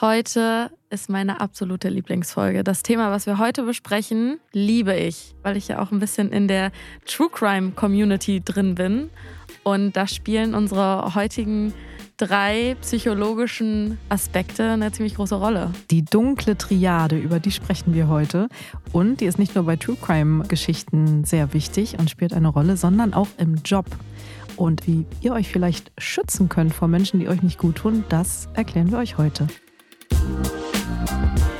Heute 0.00 0.70
ist 0.88 1.10
meine 1.10 1.42
absolute 1.42 1.90
Lieblingsfolge. 1.90 2.64
Das 2.64 2.82
Thema, 2.82 3.10
was 3.10 3.26
wir 3.26 3.36
heute 3.36 3.64
besprechen, 3.64 4.40
liebe 4.50 4.94
ich, 4.94 5.34
weil 5.42 5.58
ich 5.58 5.68
ja 5.68 5.78
auch 5.78 5.92
ein 5.92 5.98
bisschen 5.98 6.32
in 6.32 6.48
der 6.48 6.72
True 7.04 7.28
Crime 7.30 7.72
Community 7.72 8.40
drin 8.42 8.76
bin. 8.76 9.10
Und 9.62 9.96
da 9.96 10.06
spielen 10.06 10.54
unsere 10.54 11.14
heutigen 11.14 11.74
drei 12.16 12.78
psychologischen 12.80 13.98
Aspekte 14.08 14.70
eine 14.70 14.90
ziemlich 14.90 15.16
große 15.16 15.34
Rolle. 15.34 15.70
Die 15.90 16.02
dunkle 16.02 16.56
Triade, 16.56 17.18
über 17.18 17.38
die 17.38 17.50
sprechen 17.50 17.92
wir 17.92 18.08
heute. 18.08 18.48
Und 18.92 19.20
die 19.20 19.26
ist 19.26 19.38
nicht 19.38 19.54
nur 19.54 19.64
bei 19.64 19.76
True 19.76 19.98
Crime-Geschichten 20.00 21.24
sehr 21.24 21.52
wichtig 21.52 21.98
und 21.98 22.08
spielt 22.08 22.32
eine 22.32 22.48
Rolle, 22.48 22.78
sondern 22.78 23.12
auch 23.12 23.28
im 23.36 23.56
Job. 23.66 23.84
Und 24.56 24.86
wie 24.86 25.04
ihr 25.20 25.34
euch 25.34 25.48
vielleicht 25.48 25.92
schützen 25.98 26.48
könnt 26.48 26.72
vor 26.72 26.88
Menschen, 26.88 27.20
die 27.20 27.28
euch 27.28 27.42
nicht 27.42 27.58
gut 27.58 27.76
tun, 27.76 28.02
das 28.08 28.48
erklären 28.54 28.90
wir 28.90 28.96
euch 28.96 29.18
heute. 29.18 29.46
Bye. 30.30 31.59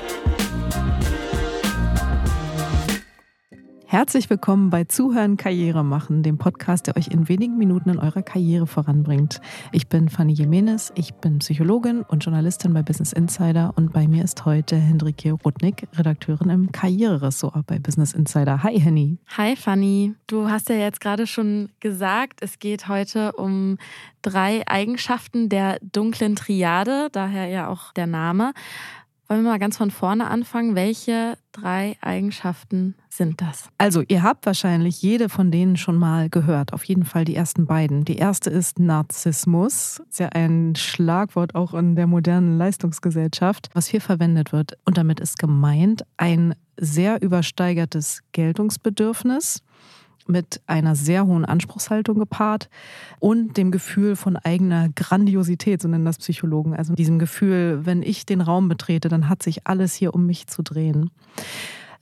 Herzlich 3.91 4.31
willkommen 4.31 4.71
bei 4.71 4.85
Zuhören 4.85 5.37
Karriere 5.37 5.83
machen, 5.83 6.23
dem 6.23 6.39
Podcast, 6.39 6.87
der 6.87 6.97
euch 6.97 7.09
in 7.09 7.29
wenigen 7.29 7.59
Minuten 7.59 7.91
in 7.91 7.99
eurer 7.99 8.23
Karriere 8.23 8.69
voranbringt. 8.69 9.41
Ich 9.73 9.89
bin 9.89 10.09
Fanny 10.09 10.33
Jimenez, 10.33 10.93
ich 10.95 11.15
bin 11.15 11.41
Psychologin 11.41 12.03
und 12.03 12.25
Journalistin 12.25 12.73
bei 12.73 12.85
Business 12.85 13.13
Insider 13.13 13.73
und 13.75 13.93
bei 13.93 14.07
mir 14.07 14.23
ist 14.23 14.45
heute 14.45 14.77
Hendrike 14.77 15.33
Rudnick, 15.33 15.89
Redakteurin 15.97 16.51
im 16.51 16.71
Karriereressort 16.71 17.67
bei 17.67 17.81
Business 17.81 18.13
Insider. 18.13 18.63
Hi 18.63 18.79
Henny. 18.79 19.19
Hi 19.37 19.57
Fanny. 19.57 20.15
Du 20.29 20.49
hast 20.49 20.69
ja 20.69 20.77
jetzt 20.77 21.01
gerade 21.01 21.27
schon 21.27 21.71
gesagt, 21.81 22.45
es 22.45 22.61
geht 22.61 22.87
heute 22.87 23.33
um 23.33 23.77
drei 24.23 24.63
Eigenschaften 24.69 25.49
der 25.49 25.81
dunklen 25.81 26.37
Triade, 26.37 27.09
daher 27.11 27.47
ja 27.47 27.67
auch 27.67 27.93
der 27.95 28.07
Name. 28.07 28.53
Wollen 29.31 29.45
wir 29.45 29.51
mal 29.51 29.59
ganz 29.61 29.77
von 29.77 29.93
vorne 29.93 30.27
anfangen? 30.27 30.75
Welche 30.75 31.39
drei 31.53 31.97
Eigenschaften 32.01 32.97
sind 33.09 33.41
das? 33.41 33.69
Also, 33.79 34.03
ihr 34.09 34.25
habt 34.25 34.45
wahrscheinlich 34.45 35.03
jede 35.03 35.29
von 35.29 35.53
denen 35.53 35.77
schon 35.77 35.97
mal 35.97 36.29
gehört. 36.29 36.73
Auf 36.73 36.83
jeden 36.83 37.05
Fall 37.05 37.25
die 37.25 37.37
ersten 37.37 37.65
beiden. 37.65 38.05
Die 38.05 38.17
erste 38.17 38.51
ist 38.51 38.81
Narzissmus. 38.81 40.03
Ist 40.11 40.19
ja 40.19 40.31
ein 40.31 40.75
Schlagwort 40.75 41.55
auch 41.55 41.75
in 41.75 41.95
der 41.95 42.09
modernen 42.09 42.59
Leistungsgesellschaft, 42.59 43.69
was 43.73 43.87
hier 43.87 44.01
verwendet 44.01 44.51
wird. 44.51 44.77
Und 44.85 44.99
damit 44.99 45.21
ist 45.21 45.39
gemeint 45.39 46.03
ein 46.17 46.57
sehr 46.77 47.23
übersteigertes 47.23 48.23
Geltungsbedürfnis 48.33 49.63
mit 50.27 50.61
einer 50.67 50.95
sehr 50.95 51.27
hohen 51.27 51.45
Anspruchshaltung 51.45 52.19
gepaart 52.19 52.69
und 53.19 53.57
dem 53.57 53.71
Gefühl 53.71 54.17
von 54.17 54.37
eigener 54.37 54.89
Grandiosität, 54.91 55.83
so 55.83 55.89
nennen 55.89 56.05
das 56.05 56.19
Psychologen. 56.19 56.75
Also 56.75 56.95
diesem 56.95 57.19
Gefühl, 57.19 57.81
wenn 57.85 58.03
ich 58.03 58.27
den 58.27 58.41
Raum 58.41 58.69
betrete, 58.69 59.09
dann 59.09 59.29
hat 59.29 59.43
sich 59.43 59.67
alles 59.67 59.95
hier 59.95 60.15
um 60.15 60.27
mich 60.27 60.47
zu 60.47 60.63
drehen. 60.63 61.11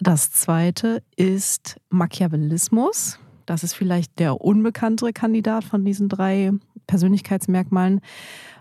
Das 0.00 0.30
zweite 0.30 1.02
ist 1.16 1.76
Machiavellismus. 1.90 3.18
Das 3.46 3.64
ist 3.64 3.74
vielleicht 3.74 4.18
der 4.18 4.40
unbekanntere 4.40 5.12
Kandidat 5.12 5.64
von 5.64 5.84
diesen 5.84 6.08
drei 6.08 6.52
Persönlichkeitsmerkmalen. 6.86 8.00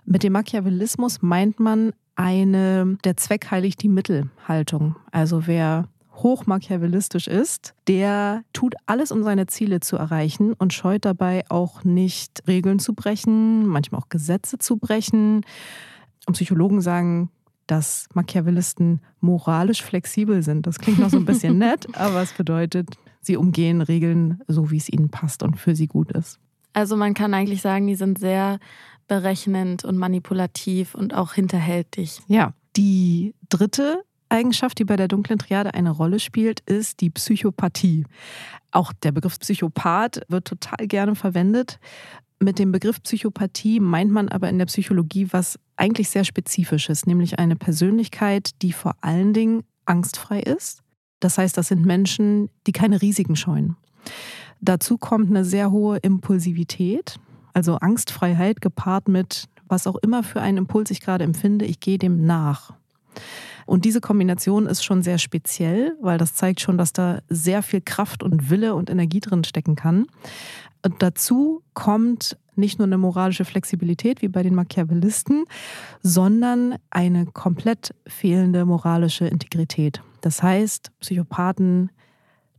Mit 0.06 0.24
dem 0.24 0.34
Machiavellismus 0.34 1.22
meint 1.22 1.60
man 1.60 1.94
eine 2.16 2.98
der 3.04 3.18
Zweck 3.18 3.52
heiligt 3.52 3.84
die 3.84 3.90
Mittelhaltung. 3.90 4.96
Also 5.12 5.46
wer 5.46 5.88
hochmachiavellistisch 6.24 7.28
ist, 7.28 7.74
der 7.88 8.44
tut 8.54 8.76
alles, 8.86 9.12
um 9.12 9.24
seine 9.24 9.48
Ziele 9.48 9.80
zu 9.80 9.98
erreichen 9.98 10.54
und 10.54 10.74
scheut 10.74 11.06
dabei 11.06 11.44
auch 11.50 11.84
nicht 11.84 12.44
Regeln 12.48 12.80
zu 12.80 12.94
brechen, 12.94 13.66
manchmal 13.68 14.02
auch 14.02 14.10
Gesetze 14.10 14.58
zu 14.58 14.78
brechen. 14.78 15.46
Und 16.26 16.34
Psychologen 16.34 16.82
sagen, 16.82 17.30
dass 17.68 18.08
Machiavellisten 18.14 19.02
moralisch 19.20 19.84
flexibel 19.84 20.42
sind. 20.42 20.68
Das 20.68 20.80
klingt 20.80 21.00
noch 21.00 21.10
so 21.10 21.18
ein 21.18 21.26
bisschen 21.26 21.58
nett, 21.60 21.88
aber 21.96 22.22
es 22.22 22.34
bedeutet, 22.34 22.90
sie 23.22 23.38
umgehen 23.38 23.82
Regeln 23.82 24.42
so, 24.48 24.72
wie 24.72 24.78
es 24.78 24.90
ihnen 24.90 25.10
passt 25.10 25.44
und 25.44 25.60
für 25.60 25.76
sie 25.76 25.88
gut 25.88 26.12
ist. 26.14 26.40
Also 26.74 26.96
man 26.96 27.14
kann 27.14 27.34
eigentlich 27.34 27.62
sagen, 27.62 27.88
die 27.88 27.96
sind 27.96 28.20
sehr 28.20 28.60
berechnend 29.08 29.86
und 29.86 29.98
manipulativ 29.98 30.96
und 30.96 31.14
auch 31.14 31.34
hinterhältig. 31.34 32.22
Ja. 32.28 32.54
Die 32.76 33.34
dritte 33.50 34.04
Eigenschaft, 34.30 34.80
die 34.80 34.86
bei 34.86 34.96
der 34.96 35.08
dunklen 35.08 35.40
Triade 35.40 35.74
eine 35.74 35.92
Rolle 35.92 36.20
spielt, 36.20 36.62
ist 36.62 37.02
die 37.02 37.10
Psychopathie. 37.10 38.06
Auch 38.72 38.94
der 38.94 39.12
Begriff 39.12 39.40
Psychopath 39.40 40.22
wird 40.28 40.46
total 40.46 40.88
gerne 40.88 41.16
verwendet. 41.16 41.80
Mit 42.40 42.60
dem 42.60 42.72
Begriff 42.72 43.02
Psychopathie 43.02 43.80
meint 43.80 44.12
man 44.12 44.30
aber 44.30 44.50
in 44.50 44.60
der 44.60 44.68
Psychologie 44.68 45.28
was 45.32 45.60
eigentlich 45.76 46.10
sehr 46.10 46.24
Spezifisches, 46.24 47.06
nämlich 47.06 47.40
eine 47.40 47.56
Persönlichkeit, 47.56 48.62
die 48.62 48.74
vor 48.74 48.96
allen 49.02 49.34
Dingen 49.34 49.64
angstfrei 49.86 50.42
ist. 50.42 50.84
Das 51.20 51.38
heißt, 51.38 51.58
das 51.58 51.70
sind 51.70 51.86
Menschen, 51.86 52.50
die 52.68 52.74
keine 52.74 53.02
Risiken 53.02 53.36
scheuen. 53.36 53.76
Dazu 54.62 54.98
kommt 54.98 55.30
eine 55.30 55.46
sehr 55.46 55.72
hohe 55.72 55.98
Impulsivität, 55.98 57.20
also 57.54 57.76
Angstfreiheit 57.76 58.62
gepaart 58.62 59.08
mit, 59.08 59.46
was 59.68 59.88
auch 59.88 59.96
immer 59.98 60.24
für 60.24 60.42
einen 60.42 60.58
Impuls 60.58 60.92
ich 60.92 61.02
gerade 61.02 61.24
empfinde, 61.24 61.66
ich 61.66 61.80
gehe 61.80 61.98
dem 61.98 62.26
nach. 62.26 62.74
Und 63.68 63.84
diese 63.84 64.00
Kombination 64.02 64.66
ist 64.66 64.84
schon 64.84 65.04
sehr 65.04 65.18
speziell, 65.18 65.96
weil 66.02 66.18
das 66.18 66.34
zeigt 66.34 66.62
schon, 66.62 66.78
dass 66.78 66.94
da 66.94 67.20
sehr 67.28 67.62
viel 67.62 67.82
Kraft 67.82 68.24
und 68.24 68.50
Wille 68.50 68.74
und 68.74 68.90
Energie 68.90 69.20
drin 69.20 69.44
stecken 69.44 69.76
kann. 69.76 70.08
Und 70.84 71.04
dazu 71.04 71.64
kommt 71.74 72.38
nicht 72.56 72.80
nur 72.80 72.88
eine 72.88 72.98
moralische 72.98 73.44
Flexibilität 73.44 74.22
wie 74.22 74.30
bei 74.30 74.42
den 74.42 74.56
Machiavellisten, 74.56 75.44
sondern 76.02 76.76
eine 76.90 77.26
komplett 77.26 77.94
fehlende 78.08 78.66
moralische 78.66 79.28
Integrität. 79.28 80.02
Das 80.22 80.42
heißt, 80.42 80.92
Psychopathen 81.02 81.92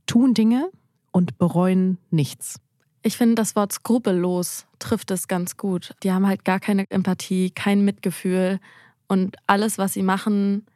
tun 0.07 0.35
Dinge 0.35 0.69
und 1.11 1.39
bereuen 1.39 1.97
nichts. 2.11 2.61
Ich 3.03 3.17
finde, 3.17 3.37
das 3.37 3.57
Wort 3.57 3.73
skrupellos 3.73 4.67
trifft 4.79 5.11
es 5.11 5.27
ganz 5.27 5.57
gut. 5.57 5.95
Die 6.03 6.13
haben 6.13 6.27
halt 6.27 6.45
gar 6.45 6.61
keine 6.61 6.85
Empathie, 6.91 7.51
kein 7.51 7.83
Mitgefühl 7.83 8.61
und 9.07 9.37
alles, 9.47 9.79
was 9.79 9.95
sie 9.95 10.03
machen, 10.03 10.67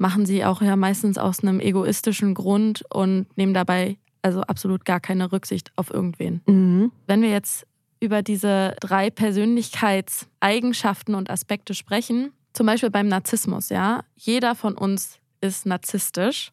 machen 0.00 0.26
sie 0.26 0.44
auch 0.44 0.60
ja 0.62 0.74
meistens 0.76 1.18
aus 1.18 1.40
einem 1.40 1.58
egoistischen 1.60 2.34
Grund 2.34 2.82
und 2.90 3.26
nehmen 3.36 3.54
dabei 3.54 3.98
also 4.22 4.42
absolut 4.42 4.84
gar 4.84 5.00
keine 5.00 5.32
Rücksicht 5.32 5.72
auf 5.76 5.90
irgendwen. 5.90 6.42
Mhm. 6.46 6.92
Wenn 7.06 7.22
wir 7.22 7.30
jetzt 7.30 7.66
über 8.00 8.20
diese 8.22 8.74
drei 8.80 9.10
Persönlichkeitseigenschaften 9.10 11.14
und 11.14 11.30
Aspekte 11.30 11.74
sprechen, 11.74 12.32
zum 12.54 12.66
Beispiel 12.66 12.90
beim 12.90 13.06
Narzissmus, 13.08 13.68
ja, 13.68 14.02
jeder 14.16 14.54
von 14.54 14.74
uns 14.74 15.18
ist 15.42 15.66
narzisstisch, 15.66 16.50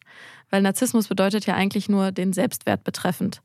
weil 0.50 0.60
Narzissmus 0.62 1.08
bedeutet 1.08 1.46
ja 1.46 1.54
eigentlich 1.54 1.88
nur 1.88 2.12
den 2.12 2.34
Selbstwert 2.34 2.84
betreffend. 2.84 3.40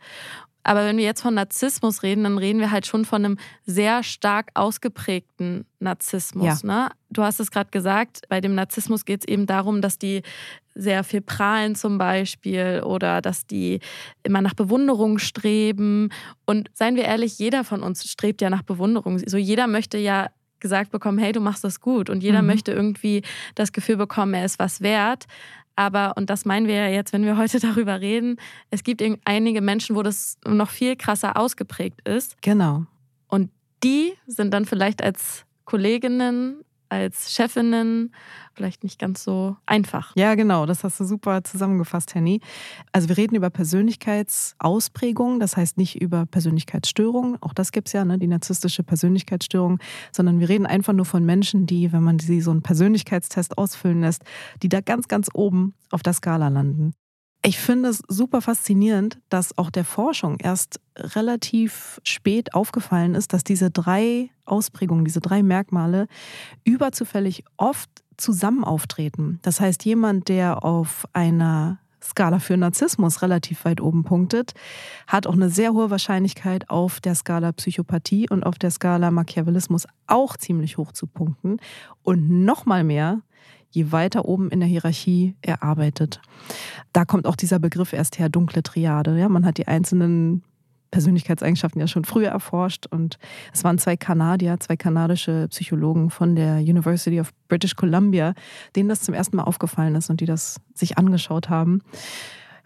Aber 0.63 0.85
wenn 0.85 0.97
wir 0.97 1.03
jetzt 1.03 1.21
von 1.21 1.33
Narzissmus 1.33 2.03
reden, 2.03 2.23
dann 2.23 2.37
reden 2.37 2.59
wir 2.59 2.71
halt 2.71 2.85
schon 2.85 3.05
von 3.05 3.25
einem 3.25 3.37
sehr 3.65 4.03
stark 4.03 4.49
ausgeprägten 4.53 5.65
Narzissmus. 5.79 6.63
Ja. 6.63 6.67
Ne? 6.67 6.89
Du 7.09 7.23
hast 7.23 7.39
es 7.39 7.51
gerade 7.51 7.69
gesagt, 7.69 8.21
bei 8.29 8.41
dem 8.41 8.55
Narzissmus 8.55 9.05
geht 9.05 9.21
es 9.21 9.27
eben 9.27 9.45
darum, 9.45 9.81
dass 9.81 9.99
die 9.99 10.21
sehr 10.75 11.03
viel 11.03 11.21
prahlen 11.21 11.75
zum 11.75 11.97
Beispiel 11.97 12.81
oder 12.83 13.21
dass 13.21 13.45
die 13.45 13.79
immer 14.23 14.41
nach 14.41 14.53
Bewunderung 14.53 15.19
streben. 15.19 16.09
Und 16.45 16.69
seien 16.73 16.95
wir 16.95 17.03
ehrlich, 17.03 17.37
jeder 17.37 17.63
von 17.63 17.83
uns 17.83 18.09
strebt 18.09 18.41
ja 18.41 18.49
nach 18.49 18.63
Bewunderung. 18.63 19.19
So 19.19 19.37
jeder 19.37 19.67
möchte 19.67 19.97
ja 19.97 20.29
gesagt 20.59 20.91
bekommen, 20.91 21.19
hey, 21.19 21.31
du 21.31 21.41
machst 21.41 21.63
das 21.63 21.79
gut. 21.79 22.09
Und 22.09 22.23
jeder 22.23 22.41
mhm. 22.41 22.47
möchte 22.47 22.71
irgendwie 22.71 23.21
das 23.53 23.71
Gefühl 23.71 23.97
bekommen, 23.97 24.33
er 24.33 24.45
ist 24.45 24.57
was 24.57 24.81
wert. 24.81 25.25
Aber, 25.75 26.13
und 26.17 26.29
das 26.29 26.45
meinen 26.45 26.67
wir 26.67 26.75
ja 26.75 26.87
jetzt, 26.87 27.13
wenn 27.13 27.25
wir 27.25 27.37
heute 27.37 27.59
darüber 27.61 28.01
reden, 28.01 28.37
es 28.69 28.83
gibt 28.83 29.03
einige 29.25 29.61
Menschen, 29.61 29.95
wo 29.95 30.03
das 30.03 30.37
noch 30.45 30.69
viel 30.69 30.95
krasser 30.95 31.37
ausgeprägt 31.37 32.07
ist. 32.07 32.41
Genau. 32.41 32.85
Und 33.27 33.49
die 33.83 34.13
sind 34.27 34.53
dann 34.53 34.65
vielleicht 34.65 35.03
als 35.03 35.45
Kolleginnen 35.65 36.63
als 36.89 37.33
Chefinnen 37.33 38.13
vielleicht 38.53 38.83
nicht 38.83 38.99
ganz 38.99 39.23
so 39.23 39.57
einfach. 39.65 40.13
Ja, 40.15 40.35
genau, 40.35 40.65
das 40.65 40.83
hast 40.83 40.99
du 40.99 41.05
super 41.05 41.43
zusammengefasst, 41.43 42.13
Henny. 42.13 42.39
Also 42.91 43.09
wir 43.09 43.17
reden 43.17 43.35
über 43.35 43.49
Persönlichkeitsausprägungen, 43.49 45.39
das 45.39 45.57
heißt 45.57 45.77
nicht 45.77 46.01
über 46.01 46.25
Persönlichkeitsstörungen, 46.25 47.41
auch 47.41 47.53
das 47.53 47.71
gibt 47.71 47.87
es 47.87 47.93
ja, 47.93 48.05
ne, 48.05 48.19
die 48.19 48.27
narzisstische 48.27 48.83
Persönlichkeitsstörung, 48.83 49.79
sondern 50.11 50.39
wir 50.39 50.49
reden 50.49 50.65
einfach 50.65 50.93
nur 50.93 51.05
von 51.05 51.25
Menschen, 51.25 51.65
die, 51.65 51.91
wenn 51.91 52.03
man 52.03 52.19
sie 52.19 52.41
so 52.41 52.51
einen 52.51 52.61
Persönlichkeitstest 52.61 53.57
ausfüllen 53.57 54.01
lässt, 54.01 54.23
die 54.61 54.69
da 54.69 54.81
ganz, 54.81 55.07
ganz 55.07 55.29
oben 55.33 55.73
auf 55.91 56.03
der 56.03 56.13
Skala 56.13 56.49
landen. 56.49 56.93
Ich 57.45 57.59
finde 57.59 57.89
es 57.89 58.01
super 58.07 58.41
faszinierend, 58.41 59.19
dass 59.27 59.57
auch 59.57 59.69
der 59.69 59.83
Forschung 59.83 60.37
erst 60.39 60.79
relativ 60.97 61.99
spät 62.05 62.53
aufgefallen 62.53 63.15
ist, 63.15 63.33
dass 63.33 63.43
diese 63.43 63.69
drei 63.69 64.29
Ausprägungen, 64.45 65.03
diese 65.03 65.19
drei 65.19 65.43
Merkmale 65.43 66.07
überzufällig 66.63 67.43
oft 67.57 67.89
zusammen 68.15 68.63
auftreten. 68.63 69.39
Das 69.41 69.59
heißt, 69.59 69.83
jemand, 69.83 70.29
der 70.29 70.63
auf 70.63 71.05
einer 71.11 71.79
Skala 72.01 72.39
für 72.39 72.55
Narzissmus 72.55 73.21
relativ 73.21 73.65
weit 73.65 73.81
oben 73.81 74.05
punktet, 74.05 74.53
hat 75.07 75.27
auch 75.27 75.33
eine 75.33 75.49
sehr 75.49 75.73
hohe 75.73 75.89
Wahrscheinlichkeit, 75.89 76.69
auf 76.69 77.01
der 77.01 77.15
Skala 77.15 77.51
Psychopathie 77.51 78.29
und 78.29 78.43
auf 78.45 78.57
der 78.57 78.71
Skala 78.71 79.11
Machiavellismus 79.11 79.85
auch 80.07 80.37
ziemlich 80.37 80.77
hoch 80.77 80.93
zu 80.93 81.07
punkten. 81.07 81.57
Und 82.03 82.29
noch 82.29 82.65
mal 82.65 82.85
mehr, 82.85 83.21
je 83.73 83.91
weiter 83.91 84.25
oben 84.25 84.49
in 84.49 84.59
der 84.59 84.69
Hierarchie 84.69 85.35
er 85.41 85.63
arbeitet. 85.63 86.21
Da 86.93 87.05
kommt 87.05 87.25
auch 87.25 87.35
dieser 87.35 87.59
Begriff 87.59 87.91
erst 87.91 88.19
her, 88.19 88.29
dunkle 88.29 88.63
Triade. 88.63 89.17
Ja, 89.17 89.27
man 89.29 89.45
hat 89.45 89.57
die 89.57 89.67
einzelnen 89.67 90.43
Persönlichkeitseigenschaften 90.91 91.81
ja 91.81 91.87
schon 91.87 92.05
früher 92.05 92.29
erforscht 92.29 92.85
und 92.85 93.17
es 93.51 93.63
waren 93.63 93.79
zwei 93.79 93.97
Kanadier, 93.97 94.59
zwei 94.59 94.77
kanadische 94.77 95.47
Psychologen 95.49 96.11
von 96.11 96.35
der 96.35 96.57
University 96.57 97.19
of 97.19 97.31
British 97.47 97.75
Columbia, 97.75 98.35
denen 98.75 98.89
das 98.89 99.01
zum 99.01 99.15
ersten 99.15 99.37
Mal 99.37 99.43
aufgefallen 99.43 99.95
ist 99.95 100.11
und 100.11 100.21
die 100.21 100.27
das 100.27 100.61
sich 100.75 100.99
angeschaut 100.99 101.49
haben 101.49 101.81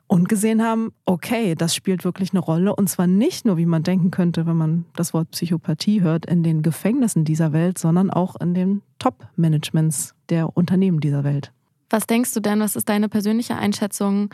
und 0.07 0.27
gesehen 0.27 0.62
haben, 0.62 0.92
okay, 1.06 1.56
das 1.56 1.74
spielt 1.74 2.04
wirklich 2.04 2.31
eine 2.31 2.42
Rolle 2.42 2.75
und 2.75 2.89
zwar 2.89 3.07
nicht 3.07 3.45
nur, 3.45 3.56
wie 3.56 3.65
man 3.65 3.83
denken 3.83 4.12
könnte, 4.12 4.45
wenn 4.45 4.57
man 4.57 4.86
das 4.98 5.13
Wort 5.13 5.31
Psychopathie 5.31 6.01
hört, 6.01 6.25
in 6.25 6.44
den 6.44 6.63
Gefängnissen 6.63 7.24
dieser 7.24 7.54
Welt, 7.54 7.77
sondern 7.77 8.09
auch 8.09 8.36
in 8.42 8.54
den 8.54 8.81
Top-Managements 9.00 10.16
der 10.29 10.56
Unternehmen 10.56 11.00
dieser 11.00 11.24
Welt. 11.24 11.51
Was 11.89 12.06
denkst 12.06 12.33
du 12.33 12.41
denn, 12.41 12.59
was 12.59 12.75
ist 12.75 12.89
deine 12.89 13.07
persönliche 13.07 13.56
Einschätzung? 13.56 14.29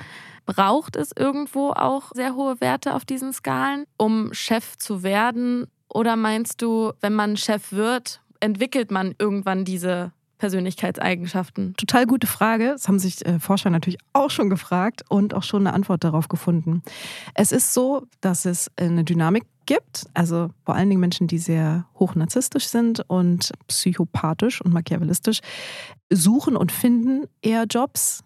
Braucht 0.45 0.95
es 0.95 1.12
irgendwo 1.18 1.69
auch 1.69 2.12
sehr 2.13 2.36
hohe 2.36 2.60
Werte 2.62 2.95
auf 2.95 3.06
diesen 3.06 3.31
Skalen, 3.31 3.86
um 3.98 4.34
Chef 4.34 4.78
zu 4.78 5.04
werden? 5.04 5.68
Oder 5.88 6.16
meinst 6.16 6.62
du, 6.62 6.92
wenn 7.01 7.13
man 7.13 7.38
Chef 7.38 7.72
wird, 7.72 8.22
entwickelt 8.40 8.90
man 8.90 9.13
irgendwann 9.19 9.66
diese 9.66 10.12
Persönlichkeitseigenschaften? 10.40 11.75
Total 11.78 12.06
gute 12.06 12.28
Frage. 12.28 12.69
Das 12.69 12.88
haben 12.88 13.00
sich 13.00 13.25
äh, 13.25 13.39
Forscher 13.39 13.69
natürlich 13.69 14.00
auch 14.12 14.31
schon 14.31 14.50
gefragt 14.50 15.04
und 15.07 15.34
auch 15.34 15.44
schon 15.44 15.68
eine 15.68 15.74
Antwort 15.74 16.04
darauf 16.04 16.28
gefunden. 16.28 16.81
Es 17.36 17.51
ist 17.51 17.74
so, 17.74 18.07
dass 18.19 18.46
es 18.46 18.69
eine 18.75 19.04
Dynamik 19.04 19.44
gibt, 19.65 20.06
also 20.13 20.50
vor 20.65 20.75
allen 20.75 20.89
Dingen 20.89 21.01
Menschen, 21.01 21.27
die 21.27 21.38
sehr 21.38 21.86
hoch 22.00 22.15
narzisstisch 22.15 22.68
sind 22.68 23.01
und 23.07 23.51
psychopathisch 23.68 24.62
und 24.62 24.74
machiavellistisch, 24.74 25.39
suchen 26.10 26.56
und 26.56 26.71
finden 26.71 27.27
eher 27.42 27.65
Jobs, 27.65 28.24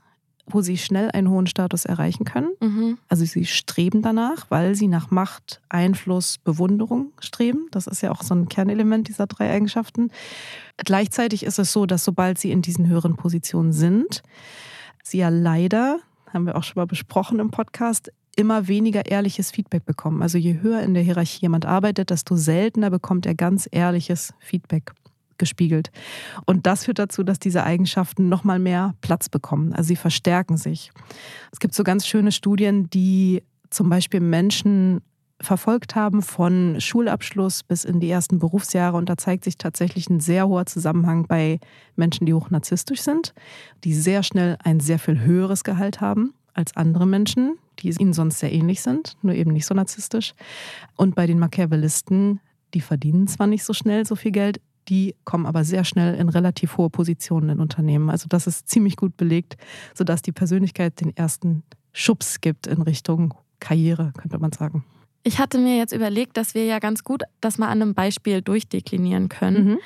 wo 0.50 0.62
sie 0.62 0.78
schnell 0.78 1.12
einen 1.12 1.30
hohen 1.30 1.48
Status 1.48 1.86
erreichen 1.86 2.24
können. 2.24 2.52
Mhm. 2.62 2.98
Also 3.10 3.26
sie 3.26 3.46
streben 3.46 4.02
danach, 4.02 4.50
weil 4.50 4.76
sie 4.76 4.88
nach 4.88 5.12
Macht, 5.12 5.62
Einfluss, 5.70 6.38
Bewunderung 6.38 7.12
streben. 7.20 7.68
Das 7.72 7.86
ist 7.86 8.02
ja 8.02 8.12
auch 8.12 8.24
so 8.24 8.34
ein 8.34 8.48
Kernelement 8.48 9.10
dieser 9.10 9.28
drei 9.28 9.52
Eigenschaften. 9.52 10.10
Gleichzeitig 10.78 11.44
ist 11.44 11.60
es 11.60 11.74
so, 11.74 11.86
dass 11.86 12.04
sobald 12.04 12.38
sie 12.38 12.52
in 12.52 12.62
diesen 12.62 12.88
höheren 12.88 13.18
Positionen 13.18 13.74
sind, 13.74 14.24
sie 15.04 15.18
ja 15.18 15.30
leider, 15.30 16.00
haben 16.34 16.46
wir 16.46 16.56
auch 16.56 16.64
schon 16.64 16.80
mal 16.80 16.88
besprochen 16.88 17.40
im 17.40 17.52
Podcast, 17.52 18.12
immer 18.38 18.68
weniger 18.68 19.06
ehrliches 19.06 19.52
Feedback 19.52 19.84
bekommen. 19.86 20.22
Also 20.22 20.38
je 20.38 20.62
höher 20.62 20.82
in 20.82 20.94
der 20.94 21.04
Hierarchie 21.04 21.42
jemand 21.42 21.66
arbeitet, 21.66 22.12
desto 22.12 22.36
seltener 22.36 22.90
bekommt 22.90 23.26
er 23.26 23.36
ganz 23.36 23.68
ehrliches 23.70 24.34
Feedback 24.40 24.94
gespiegelt. 25.38 25.92
Und 26.46 26.66
das 26.66 26.86
führt 26.86 27.00
dazu, 27.00 27.24
dass 27.24 27.40
diese 27.40 27.64
Eigenschaften 27.64 28.30
nochmal 28.30 28.60
mehr 28.60 28.94
Platz 29.02 29.28
bekommen. 29.28 29.74
Also 29.74 29.90
sie 29.90 29.96
verstärken 29.96 30.58
sich. 30.58 30.92
Es 31.52 31.60
gibt 31.60 31.74
so 31.74 31.84
ganz 31.84 32.08
schöne 32.08 32.32
Studien, 32.32 32.90
die 32.90 33.44
zum 33.70 33.90
Beispiel 33.90 34.20
Menschen 34.20 35.02
verfolgt 35.40 35.96
haben 35.96 36.22
von 36.22 36.78
Schulabschluss 36.80 37.64
bis 37.64 37.86
in 37.86 38.00
die 38.00 38.10
ersten 38.10 38.40
Berufsjahre. 38.40 38.98
Und 38.98 39.10
da 39.10 39.18
zeigt 39.18 39.44
sich 39.44 39.58
tatsächlich 39.58 40.10
ein 40.10 40.20
sehr 40.20 40.48
hoher 40.48 40.66
Zusammenhang 40.66 41.26
bei 41.28 41.60
Menschen, 41.96 42.26
die 42.26 42.34
hoch 42.34 42.50
narzisstisch 42.50 43.02
sind, 43.02 43.34
die 43.84 43.94
sehr 43.94 44.24
schnell 44.24 44.58
ein 44.64 44.80
sehr 44.80 45.00
viel 45.00 45.20
höheres 45.20 45.64
Gehalt 45.64 46.02
haben 46.02 46.34
als 46.58 46.76
andere 46.76 47.06
Menschen, 47.06 47.58
die 47.80 47.90
ihnen 47.90 48.14
sonst 48.14 48.40
sehr 48.40 48.52
ähnlich 48.52 48.82
sind, 48.82 49.18
nur 49.22 49.36
eben 49.36 49.54
nicht 49.54 49.66
so 49.66 49.74
narzisstisch. 49.74 50.34
Und 50.96 51.16
bei 51.16 51.28
den 51.28 51.40
Machiavellisten, 51.40 52.40
die 52.74 52.82
verdienen 52.82 53.28
zwar 53.28 53.48
nicht 53.48 53.64
so 53.64 53.74
schnell 53.74 54.06
so 54.06 54.16
viel 54.16 54.32
Geld, 54.32 54.60
die 54.90 55.16
kommen 55.26 55.46
aber 55.46 55.64
sehr 55.64 55.84
schnell 55.84 56.16
in 56.16 56.30
relativ 56.30 56.78
hohe 56.78 56.90
Positionen 56.90 57.50
in 57.50 57.60
Unternehmen. 57.60 58.10
Also 58.10 58.28
das 58.28 58.48
ist 58.48 58.70
ziemlich 58.70 58.96
gut 58.96 59.18
belegt, 59.18 59.58
sodass 59.94 60.22
die 60.22 60.32
Persönlichkeit 60.32 61.00
den 61.02 61.16
ersten 61.16 61.64
Schubs 61.92 62.42
gibt 62.42 62.68
in 62.68 62.82
Richtung 62.82 63.34
Karriere, 63.60 64.14
könnte 64.18 64.40
man 64.40 64.52
sagen. 64.52 64.86
Ich 65.28 65.40
hatte 65.40 65.58
mir 65.58 65.76
jetzt 65.76 65.92
überlegt, 65.92 66.38
dass 66.38 66.56
wir 66.56 66.64
ja 66.64 66.80
ganz 66.80 67.04
gut 67.04 67.24
das 67.42 67.58
mal 67.58 67.68
an 67.68 67.82
einem 67.82 67.94
Beispiel 67.94 68.42
durchdeklinieren 68.42 69.28
können. 69.28 69.66
Mhm. 69.66 69.80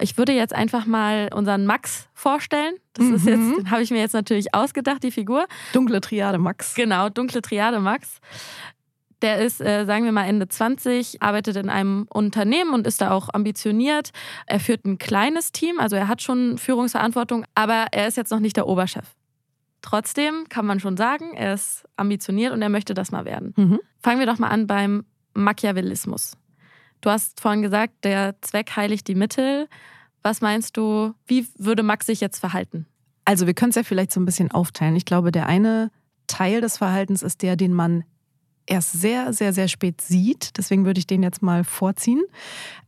Ich 0.00 0.16
würde 0.16 0.32
jetzt 0.32 0.54
einfach 0.54 0.86
mal 0.86 1.28
unseren 1.34 1.66
Max 1.66 2.08
vorstellen. 2.14 2.76
Das 2.94 3.04
mhm. 3.04 3.14
ist 3.14 3.26
jetzt, 3.26 3.70
habe 3.70 3.82
ich 3.82 3.90
mir 3.90 4.00
jetzt 4.00 4.14
natürlich 4.14 4.54
ausgedacht, 4.54 5.02
die 5.02 5.10
Figur. 5.10 5.48
Dunkle 5.74 6.00
Triade 6.00 6.38
Max. 6.38 6.74
Genau, 6.74 7.10
dunkle 7.10 7.42
Triade 7.42 7.78
Max. 7.78 8.20
Der 9.20 9.38
ist, 9.40 9.60
äh, 9.60 9.84
sagen 9.84 10.06
wir 10.06 10.12
mal, 10.12 10.24
Ende 10.24 10.48
20, 10.48 11.20
arbeitet 11.20 11.56
in 11.56 11.68
einem 11.68 12.06
Unternehmen 12.08 12.72
und 12.72 12.86
ist 12.86 13.02
da 13.02 13.10
auch 13.10 13.28
ambitioniert. 13.34 14.12
Er 14.46 14.60
führt 14.60 14.86
ein 14.86 14.96
kleines 14.96 15.52
Team, 15.52 15.78
also 15.78 15.96
er 15.96 16.08
hat 16.08 16.22
schon 16.22 16.56
Führungsverantwortung, 16.56 17.44
aber 17.54 17.88
er 17.92 18.08
ist 18.08 18.16
jetzt 18.16 18.30
noch 18.30 18.40
nicht 18.40 18.56
der 18.56 18.66
Oberchef. 18.66 19.04
Trotzdem 19.82 20.48
kann 20.48 20.66
man 20.66 20.80
schon 20.80 20.96
sagen, 20.96 21.34
er 21.34 21.54
ist 21.54 21.84
ambitioniert 21.96 22.52
und 22.52 22.62
er 22.62 22.68
möchte 22.68 22.94
das 22.94 23.12
mal 23.12 23.24
werden. 23.24 23.54
Mhm. 23.56 23.80
Fangen 24.02 24.18
wir 24.18 24.26
doch 24.26 24.38
mal 24.38 24.48
an 24.48 24.66
beim 24.66 25.04
Machiavellismus. 25.34 26.36
Du 27.00 27.10
hast 27.10 27.40
vorhin 27.40 27.62
gesagt, 27.62 28.04
der 28.04 28.40
Zweck 28.40 28.74
heiligt 28.74 29.06
die 29.06 29.14
Mittel. 29.14 29.68
Was 30.22 30.40
meinst 30.40 30.76
du, 30.76 31.14
wie 31.26 31.46
würde 31.56 31.82
Max 31.82 32.06
sich 32.06 32.20
jetzt 32.20 32.38
verhalten? 32.38 32.86
Also 33.24 33.46
wir 33.46 33.54
können 33.54 33.70
es 33.70 33.76
ja 33.76 33.82
vielleicht 33.82 34.12
so 34.12 34.20
ein 34.20 34.24
bisschen 34.24 34.50
aufteilen. 34.50 34.96
Ich 34.96 35.04
glaube, 35.04 35.30
der 35.30 35.46
eine 35.46 35.90
Teil 36.26 36.60
des 36.60 36.78
Verhaltens 36.78 37.22
ist 37.22 37.42
der, 37.42 37.56
den 37.56 37.72
man 37.72 38.04
erst 38.66 38.92
sehr, 38.92 39.32
sehr, 39.32 39.52
sehr 39.52 39.68
spät 39.68 40.00
sieht. 40.00 40.58
Deswegen 40.58 40.84
würde 40.84 40.98
ich 40.98 41.06
den 41.06 41.22
jetzt 41.22 41.42
mal 41.42 41.64
vorziehen. 41.64 42.22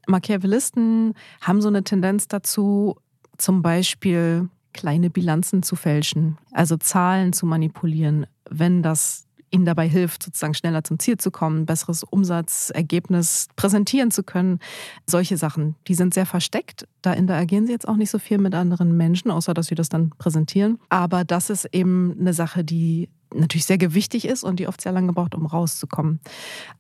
Machiavellisten 0.07 1.15
haben 1.41 1.61
so 1.61 1.69
eine 1.69 1.85
Tendenz 1.85 2.29
dazu, 2.29 2.97
zum 3.37 3.63
Beispiel 3.63 4.49
kleine 4.79 5.11
Bilanzen 5.11 5.65
zu 5.65 5.75
fälschen, 5.75 6.39
also 6.53 6.77
Zahlen 6.77 7.33
zu 7.33 7.47
manipulieren, 7.47 8.27
wenn 8.49 8.81
das 8.81 9.27
ihnen 9.51 9.65
dabei 9.65 9.89
hilft, 9.89 10.23
sozusagen 10.23 10.55
schneller 10.55 10.85
zum 10.85 11.01
Ziel 11.01 11.17
zu 11.17 11.33
kommen, 11.33 11.67
besseres 11.67 12.05
Umsatzergebnis 12.05 13.49
präsentieren 13.57 14.13
zu 14.13 14.23
können. 14.23 14.61
Solche 15.05 15.37
Sachen, 15.37 15.75
die 15.89 15.95
sind 15.95 16.15
sehr 16.15 16.27
versteckt. 16.27 16.87
Da 17.03 17.13
interagieren 17.13 17.67
sie 17.67 17.73
jetzt 17.73 17.89
auch 17.89 17.97
nicht 17.97 18.11
so 18.11 18.21
viel 18.21 18.39
mit 18.39 18.55
anderen 18.55 18.97
Menschen, 18.97 19.33
außer 19.33 19.53
dass 19.53 19.67
sie 19.67 19.75
das 19.75 19.89
dann 19.89 20.11
präsentieren. 20.11 20.79
Aber 20.91 21.25
das 21.25 21.51
ist 21.51 21.65
eben 21.73 22.15
eine 22.21 22.35
Sache, 22.35 22.63
die 22.63 23.09
natürlich 23.35 23.65
sehr 23.65 23.79
gewichtig 23.79 24.27
ist 24.27 24.45
und 24.45 24.61
die 24.61 24.69
oft 24.69 24.81
sehr 24.81 24.93
lange 24.93 25.13
braucht, 25.13 25.35
um 25.35 25.47
rauszukommen. 25.47 26.21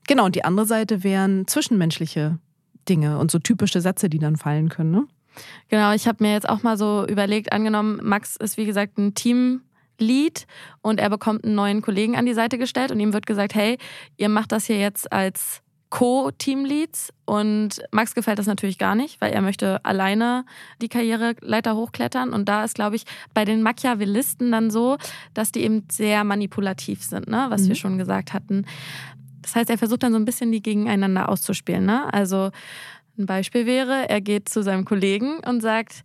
Genau, 0.06 0.26
und 0.26 0.36
die 0.36 0.44
andere 0.44 0.66
Seite 0.66 1.02
wären 1.02 1.48
zwischenmenschliche 1.48 2.38
Dinge 2.88 3.18
und 3.18 3.32
so 3.32 3.40
typische 3.40 3.80
Sätze, 3.80 4.08
die 4.08 4.20
dann 4.20 4.36
fallen 4.36 4.68
können. 4.68 4.92
Ne? 4.92 5.06
Genau, 5.68 5.92
ich 5.92 6.06
habe 6.06 6.24
mir 6.24 6.32
jetzt 6.32 6.48
auch 6.48 6.62
mal 6.62 6.76
so 6.76 7.06
überlegt, 7.06 7.52
angenommen, 7.52 8.00
Max 8.02 8.36
ist 8.36 8.56
wie 8.56 8.66
gesagt 8.66 8.98
ein 8.98 9.14
Teamlead 9.14 10.46
und 10.82 11.00
er 11.00 11.10
bekommt 11.10 11.44
einen 11.44 11.54
neuen 11.54 11.82
Kollegen 11.82 12.16
an 12.16 12.26
die 12.26 12.34
Seite 12.34 12.58
gestellt 12.58 12.90
und 12.90 13.00
ihm 13.00 13.12
wird 13.12 13.26
gesagt, 13.26 13.54
hey, 13.54 13.78
ihr 14.16 14.28
macht 14.28 14.52
das 14.52 14.66
hier 14.66 14.78
jetzt 14.78 15.12
als 15.12 15.62
Co-Teamleads 15.90 17.12
und 17.24 17.80
Max 17.92 18.14
gefällt 18.14 18.38
das 18.38 18.46
natürlich 18.46 18.78
gar 18.78 18.94
nicht, 18.94 19.20
weil 19.20 19.32
er 19.32 19.40
möchte 19.40 19.84
alleine 19.84 20.44
die 20.82 20.88
Karriereleiter 20.88 21.76
hochklettern 21.76 22.32
und 22.32 22.46
da 22.46 22.64
ist, 22.64 22.74
glaube 22.74 22.96
ich, 22.96 23.04
bei 23.32 23.44
den 23.44 23.62
Machiavellisten 23.62 24.52
dann 24.52 24.70
so, 24.70 24.98
dass 25.32 25.50
die 25.50 25.62
eben 25.62 25.86
sehr 25.90 26.24
manipulativ 26.24 27.02
sind, 27.02 27.28
ne? 27.28 27.46
was 27.48 27.62
mhm. 27.62 27.68
wir 27.68 27.74
schon 27.74 27.98
gesagt 27.98 28.34
hatten. 28.34 28.66
Das 29.40 29.56
heißt, 29.56 29.70
er 29.70 29.78
versucht 29.78 30.02
dann 30.02 30.12
so 30.12 30.18
ein 30.18 30.26
bisschen 30.26 30.52
die 30.52 30.60
gegeneinander 30.60 31.28
auszuspielen. 31.30 31.86
Ne? 31.86 32.12
Also 32.12 32.50
ein 33.18 33.26
Beispiel 33.26 33.66
wäre, 33.66 34.08
er 34.08 34.20
geht 34.20 34.48
zu 34.48 34.62
seinem 34.62 34.84
Kollegen 34.84 35.38
und 35.40 35.60
sagt, 35.60 36.02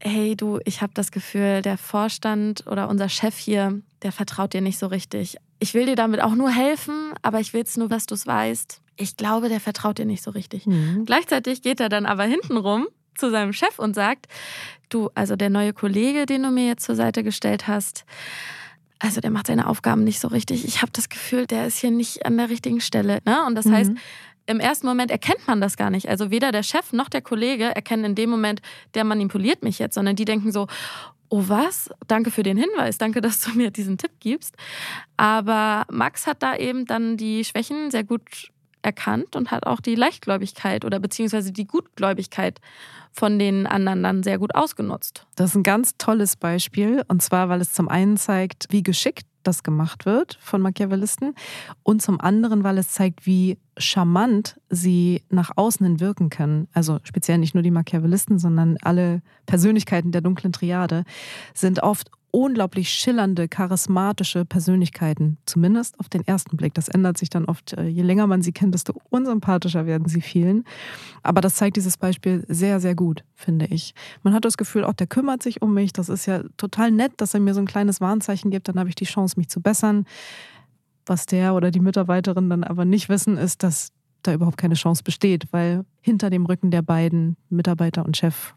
hey 0.00 0.36
du, 0.36 0.58
ich 0.64 0.82
habe 0.82 0.92
das 0.94 1.12
Gefühl, 1.12 1.62
der 1.62 1.78
Vorstand 1.78 2.66
oder 2.66 2.88
unser 2.88 3.08
Chef 3.08 3.36
hier, 3.36 3.80
der 4.02 4.12
vertraut 4.12 4.52
dir 4.52 4.60
nicht 4.60 4.78
so 4.78 4.88
richtig. 4.88 5.36
Ich 5.60 5.74
will 5.74 5.86
dir 5.86 5.96
damit 5.96 6.20
auch 6.20 6.34
nur 6.34 6.50
helfen, 6.50 7.12
aber 7.22 7.40
ich 7.40 7.52
will 7.52 7.62
es 7.62 7.76
nur, 7.76 7.88
dass 7.88 8.06
du 8.06 8.14
es 8.14 8.26
weißt 8.26 8.82
ich 8.96 9.16
glaube, 9.16 9.48
der 9.48 9.60
vertraut 9.60 9.98
dir 9.98 10.04
nicht 10.04 10.22
so 10.22 10.30
richtig. 10.30 10.66
Mhm. 10.66 11.04
Gleichzeitig 11.04 11.62
geht 11.62 11.80
er 11.80 11.88
dann 11.88 12.06
aber 12.06 12.24
hintenrum 12.24 12.86
zu 13.16 13.30
seinem 13.30 13.52
Chef 13.52 13.78
und 13.78 13.94
sagt, 13.94 14.26
du, 14.88 15.10
also 15.14 15.36
der 15.36 15.50
neue 15.50 15.72
Kollege, 15.72 16.26
den 16.26 16.42
du 16.42 16.50
mir 16.50 16.66
jetzt 16.66 16.84
zur 16.84 16.94
Seite 16.94 17.22
gestellt 17.22 17.66
hast, 17.68 18.04
also 18.98 19.20
der 19.20 19.30
macht 19.30 19.48
seine 19.48 19.66
Aufgaben 19.66 20.04
nicht 20.04 20.20
so 20.20 20.28
richtig. 20.28 20.64
Ich 20.64 20.80
habe 20.80 20.92
das 20.92 21.08
Gefühl, 21.08 21.46
der 21.46 21.66
ist 21.66 21.78
hier 21.78 21.90
nicht 21.90 22.24
an 22.24 22.36
der 22.36 22.48
richtigen 22.48 22.80
Stelle. 22.80 23.18
Ne? 23.24 23.44
Und 23.44 23.56
das 23.56 23.66
mhm. 23.66 23.72
heißt, 23.72 23.92
im 24.52 24.60
ersten 24.60 24.86
Moment 24.86 25.10
erkennt 25.10 25.46
man 25.46 25.60
das 25.60 25.76
gar 25.76 25.90
nicht. 25.90 26.08
Also 26.08 26.30
weder 26.30 26.52
der 26.52 26.62
Chef 26.62 26.92
noch 26.92 27.08
der 27.08 27.22
Kollege 27.22 27.64
erkennen 27.64 28.04
in 28.04 28.14
dem 28.14 28.30
Moment, 28.30 28.62
der 28.94 29.04
manipuliert 29.04 29.62
mich 29.62 29.78
jetzt, 29.78 29.94
sondern 29.94 30.14
die 30.14 30.24
denken 30.24 30.52
so, 30.52 30.68
oh 31.28 31.44
was, 31.48 31.90
danke 32.06 32.30
für 32.30 32.42
den 32.42 32.56
Hinweis, 32.56 32.98
danke, 32.98 33.20
dass 33.20 33.40
du 33.40 33.50
mir 33.56 33.70
diesen 33.70 33.98
Tipp 33.98 34.12
gibst. 34.20 34.54
Aber 35.16 35.84
Max 35.90 36.26
hat 36.26 36.42
da 36.42 36.54
eben 36.54 36.86
dann 36.86 37.16
die 37.16 37.44
Schwächen 37.44 37.90
sehr 37.90 38.04
gut 38.04 38.52
erkannt 38.82 39.36
und 39.36 39.50
hat 39.50 39.66
auch 39.66 39.80
die 39.80 39.94
Leichtgläubigkeit 39.94 40.84
oder 40.84 40.98
beziehungsweise 40.98 41.52
die 41.52 41.66
Gutgläubigkeit 41.66 42.60
von 43.12 43.38
den 43.38 43.66
anderen 43.66 44.02
dann 44.02 44.22
sehr 44.22 44.38
gut 44.38 44.54
ausgenutzt. 44.54 45.26
Das 45.36 45.50
ist 45.50 45.56
ein 45.56 45.62
ganz 45.62 45.96
tolles 45.98 46.36
Beispiel 46.36 47.02
und 47.08 47.22
zwar, 47.22 47.48
weil 47.48 47.60
es 47.60 47.72
zum 47.72 47.88
einen 47.88 48.16
zeigt, 48.16 48.66
wie 48.70 48.82
geschickt 48.82 49.26
das 49.42 49.62
gemacht 49.62 50.06
wird 50.06 50.38
von 50.40 50.60
Machiavellisten 50.60 51.34
und 51.82 52.02
zum 52.02 52.20
anderen, 52.20 52.64
weil 52.64 52.78
es 52.78 52.90
zeigt, 52.90 53.26
wie 53.26 53.58
charmant 53.76 54.60
sie 54.68 55.22
nach 55.30 55.50
außen 55.56 55.84
hin 55.84 56.00
wirken 56.00 56.30
können. 56.30 56.68
Also 56.72 56.98
speziell 57.04 57.38
nicht 57.38 57.54
nur 57.54 57.62
die 57.62 57.70
Machiavellisten, 57.70 58.38
sondern 58.38 58.76
alle 58.82 59.22
Persönlichkeiten 59.46 60.12
der 60.12 60.20
dunklen 60.20 60.52
Triade 60.52 61.04
sind 61.54 61.82
oft 61.82 62.10
unglaublich 62.32 62.88
schillernde, 62.88 63.46
charismatische 63.46 64.44
Persönlichkeiten. 64.44 65.38
Zumindest 65.46 66.00
auf 66.00 66.08
den 66.08 66.26
ersten 66.26 66.56
Blick. 66.56 66.74
Das 66.74 66.88
ändert 66.88 67.18
sich 67.18 67.30
dann 67.30 67.44
oft. 67.44 67.74
Äh, 67.74 67.86
je 67.86 68.02
länger 68.02 68.26
man 68.26 68.42
sie 68.42 68.52
kennt, 68.52 68.74
desto 68.74 68.94
unsympathischer 69.10 69.86
werden 69.86 70.08
sie 70.08 70.22
vielen. 70.22 70.64
Aber 71.22 71.40
das 71.40 71.54
zeigt 71.54 71.76
dieses 71.76 71.98
Beispiel 71.98 72.44
sehr, 72.48 72.80
sehr 72.80 72.94
gut, 72.94 73.22
finde 73.34 73.66
ich. 73.66 73.94
Man 74.22 74.34
hat 74.34 74.44
das 74.44 74.56
Gefühl, 74.56 74.84
auch 74.84 74.94
der 74.94 75.06
kümmert 75.06 75.42
sich 75.42 75.62
um 75.62 75.74
mich. 75.74 75.92
Das 75.92 76.08
ist 76.08 76.26
ja 76.26 76.42
total 76.56 76.90
nett, 76.90 77.12
dass 77.18 77.34
er 77.34 77.40
mir 77.40 77.54
so 77.54 77.60
ein 77.60 77.66
kleines 77.66 78.00
Warnzeichen 78.00 78.50
gibt. 78.50 78.66
Dann 78.66 78.78
habe 78.78 78.88
ich 78.88 78.94
die 78.96 79.04
Chance, 79.04 79.34
mich 79.38 79.48
zu 79.48 79.60
bessern. 79.60 80.06
Was 81.04 81.26
der 81.26 81.54
oder 81.54 81.70
die 81.70 81.80
Mitarbeiterin 81.80 82.48
dann 82.48 82.64
aber 82.64 82.84
nicht 82.86 83.08
wissen, 83.10 83.36
ist, 83.36 83.62
dass 83.62 83.92
da 84.22 84.32
überhaupt 84.32 84.56
keine 84.56 84.74
Chance 84.74 85.02
besteht, 85.02 85.46
weil 85.50 85.84
hinter 86.00 86.30
dem 86.30 86.46
Rücken 86.46 86.70
der 86.70 86.82
beiden 86.82 87.36
Mitarbeiter 87.50 88.06
und 88.06 88.16
Chef 88.16 88.54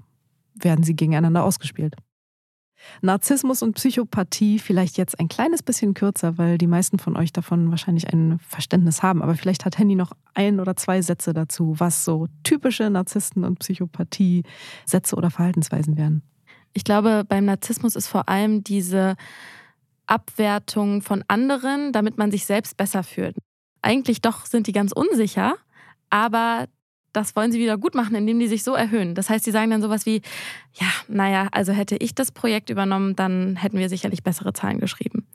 werden 0.54 0.84
sie 0.84 0.96
gegeneinander 0.96 1.44
ausgespielt. 1.44 1.96
Narzissmus 3.02 3.62
und 3.62 3.74
Psychopathie 3.74 4.60
vielleicht 4.60 4.98
jetzt 4.98 5.20
ein 5.20 5.28
kleines 5.28 5.64
bisschen 5.64 5.94
kürzer, 5.94 6.38
weil 6.38 6.58
die 6.58 6.68
meisten 6.68 7.00
von 7.00 7.16
euch 7.18 7.34
davon 7.34 7.70
wahrscheinlich 7.72 8.12
ein 8.12 8.40
Verständnis 8.40 9.04
haben. 9.04 9.22
Aber 9.22 9.36
vielleicht 9.36 9.66
hat 9.66 9.78
Henny 9.78 9.96
noch 9.96 10.12
ein 10.34 10.60
oder 10.60 10.76
zwei 10.76 11.02
Sätze 11.02 11.34
dazu, 11.34 11.76
was 11.78 12.06
so 12.06 12.28
typische 12.44 12.90
Narzissten 12.90 13.44
und 13.44 13.60
Psychopathie-Sätze 13.60 15.16
oder 15.16 15.30
Verhaltensweisen 15.30 15.98
wären. 15.98 16.22
Ich 16.74 16.84
glaube, 16.84 17.24
beim 17.28 17.46
Narzissmus 17.46 17.96
ist 17.96 18.08
vor 18.08 18.28
allem 18.28 18.64
diese 18.64 19.16
Abwertung 20.08 21.02
von 21.02 21.24
anderen, 21.28 21.92
damit 21.92 22.18
man 22.18 22.32
sich 22.32 22.46
selbst 22.46 22.78
besser 22.78 23.04
fühlt. 23.04 23.38
Eigentlich 23.82 24.22
doch 24.22 24.46
sind 24.46 24.68
die 24.68 24.74
ganz 24.74 24.92
unsicher, 24.92 25.56
aber 26.10 26.66
das 27.16 27.36
wollen 27.36 27.52
sie 27.52 27.60
wieder 27.60 27.78
gut 27.78 27.96
machen, 27.96 28.16
indem 28.16 28.40
die 28.40 28.48
sich 28.48 28.64
so 28.64 28.74
erhöhen. 28.74 29.16
Das 29.16 29.30
heißt, 29.30 29.46
sie 29.46 29.52
sagen 29.52 29.72
dann 29.72 29.82
sowas 29.82 30.06
wie, 30.06 30.22
ja, 30.74 30.88
naja, 31.08 31.48
also 31.52 31.72
hätte 31.72 31.96
ich 31.98 32.14
das 32.16 32.32
Projekt 32.32 32.70
übernommen, 32.70 33.16
dann 33.16 33.56
hätten 33.56 33.78
wir 33.78 33.90
sicherlich 33.90 34.24
bessere 34.24 34.54
Zahlen 34.54 34.80
geschrieben. 34.80 35.28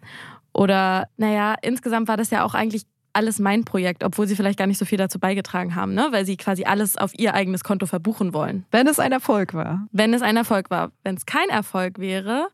Oder, 0.53 1.09
naja, 1.17 1.55
insgesamt 1.63 2.09
war 2.09 2.17
das 2.17 2.31
ja 2.31 2.45
auch 2.45 2.55
eigentlich 2.55 2.83
alles 3.13 3.39
mein 3.39 3.65
Projekt, 3.65 4.05
obwohl 4.05 4.27
sie 4.27 4.37
vielleicht 4.37 4.59
gar 4.59 4.67
nicht 4.67 4.79
so 4.79 4.85
viel 4.85 4.99
dazu 4.99 5.19
beigetragen 5.19 5.75
haben, 5.75 5.95
ne? 5.95 6.09
weil 6.11 6.25
sie 6.25 6.37
quasi 6.37 6.65
alles 6.65 6.97
auf 6.97 7.13
ihr 7.19 7.35
eigenes 7.35 7.65
Konto 7.65 7.87
verbuchen 7.87 8.33
wollen. 8.33 8.67
Wenn 8.71 8.87
es 8.87 8.99
ein 8.99 9.13
Erfolg 9.13 9.55
war. 9.55 9.89
Wenn 9.91 10.15
es 10.15 10.23
ein 10.23 10.37
Erfolg 10.37 10.71
war. 10.71 10.93
Wenn 11.03 11.17
es 11.17 11.27
kein 11.27 11.49
Erfolg 11.49 11.99
wäre, 11.99 12.49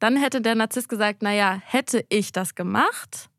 dann 0.00 0.16
hätte 0.16 0.40
der 0.40 0.54
Narzisst 0.54 0.88
gesagt, 0.88 1.22
naja, 1.22 1.60
hätte 1.64 2.04
ich 2.08 2.32
das 2.32 2.54
gemacht, 2.54 3.30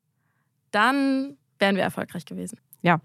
dann 0.71 1.37
wären 1.59 1.75
wir 1.75 1.83
erfolgreich 1.83 2.25
gewesen. 2.25 2.57
Ja, 2.81 2.99